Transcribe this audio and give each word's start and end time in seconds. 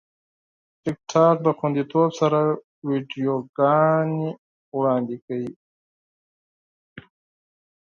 ټیکټاک 0.83 1.35
د 1.43 1.47
خوندیتوب 1.57 2.09
سره 2.19 2.39
ویډیوګانې 2.87 4.29
وړاندې 4.77 5.15
کوي. 5.25 5.51